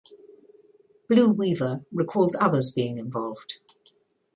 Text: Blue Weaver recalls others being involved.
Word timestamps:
Blue 1.07 1.31
Weaver 1.31 1.85
recalls 1.91 2.35
others 2.41 2.71
being 2.71 2.97
involved. 2.97 3.59